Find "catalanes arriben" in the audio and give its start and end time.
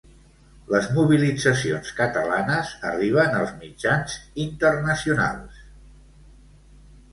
1.99-3.37